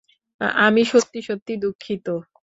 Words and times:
আমি 0.61 0.81
সত্যি 0.91 1.19
সত্যি 1.21 1.53
দুঃখিত। 1.57 2.05